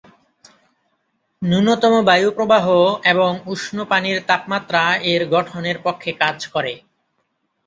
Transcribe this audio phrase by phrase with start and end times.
[1.41, 2.65] ন্যূনতম বায়ু প্রবাহ
[3.05, 6.73] এবং উষ্ণ পানির তাপমাত্রা এর গঠনের পক্ষে কাজ করে।